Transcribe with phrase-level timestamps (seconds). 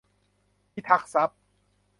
[0.73, 1.39] พิทักษ์ทรัพย์